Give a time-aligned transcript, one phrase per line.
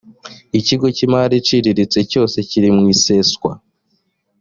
[0.59, 3.51] ikigo cy imari iciriritse cyose kiri mu iseswa